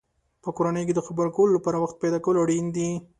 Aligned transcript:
په 0.43 0.49
کورنۍ 0.57 0.83
کې 0.87 0.93
د 0.95 1.01
خبرو 1.07 1.33
کولو 1.35 1.55
لپاره 1.57 1.81
وخت 1.83 1.95
پیدا 2.03 2.19
کول 2.25 2.35
اړین 2.43 2.65
دی. 2.75 2.89